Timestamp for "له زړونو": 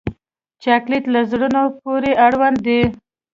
1.13-1.63